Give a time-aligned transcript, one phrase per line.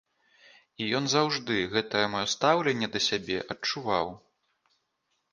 [0.83, 4.07] І ён заўжды гэтае маё стаўленне да сябе адчуваў.